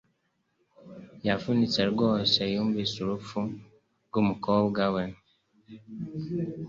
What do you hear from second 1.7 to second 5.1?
rwose yumvise urupfu rwumukobwa we